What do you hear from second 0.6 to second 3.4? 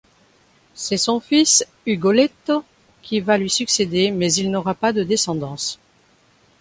C'est son fils, Ugoletto, qui va